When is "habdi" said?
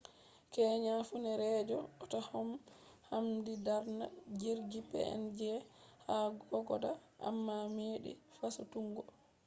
3.09-3.53